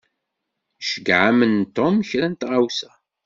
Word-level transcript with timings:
Iceyyeɛ-am-n 0.81 1.55
Tom 1.75 1.95
kra 2.09 2.27
n 2.27 2.33
tɣawsa. 2.35 2.91